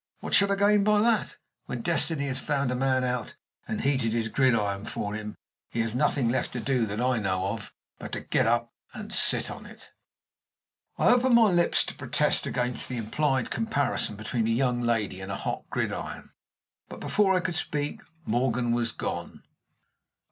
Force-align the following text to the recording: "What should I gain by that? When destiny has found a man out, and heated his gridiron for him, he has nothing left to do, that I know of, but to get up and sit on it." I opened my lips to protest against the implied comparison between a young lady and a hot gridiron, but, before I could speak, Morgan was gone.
"What 0.19 0.33
should 0.33 0.49
I 0.49 0.55
gain 0.55 0.83
by 0.83 0.99
that? 1.01 1.37
When 1.67 1.83
destiny 1.83 2.25
has 2.25 2.39
found 2.39 2.71
a 2.71 2.75
man 2.75 3.03
out, 3.03 3.35
and 3.67 3.81
heated 3.81 4.13
his 4.13 4.29
gridiron 4.29 4.83
for 4.85 5.13
him, 5.13 5.35
he 5.69 5.81
has 5.81 5.93
nothing 5.93 6.27
left 6.27 6.53
to 6.53 6.59
do, 6.59 6.87
that 6.87 6.99
I 6.99 7.19
know 7.19 7.49
of, 7.49 7.71
but 7.99 8.13
to 8.13 8.21
get 8.21 8.47
up 8.47 8.73
and 8.95 9.13
sit 9.13 9.51
on 9.51 9.67
it." 9.67 9.91
I 10.97 11.09
opened 11.09 11.35
my 11.35 11.51
lips 11.51 11.83
to 11.83 11.93
protest 11.93 12.47
against 12.47 12.89
the 12.89 12.97
implied 12.97 13.51
comparison 13.51 14.15
between 14.15 14.47
a 14.47 14.49
young 14.49 14.81
lady 14.81 15.21
and 15.21 15.31
a 15.31 15.35
hot 15.35 15.65
gridiron, 15.69 16.31
but, 16.89 16.99
before 16.99 17.35
I 17.35 17.39
could 17.39 17.55
speak, 17.55 18.01
Morgan 18.25 18.71
was 18.71 18.91
gone. 18.91 19.43